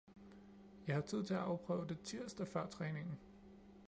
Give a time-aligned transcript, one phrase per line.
[0.87, 3.19] Jeg har tid til at afprøve det tirsdag før træningen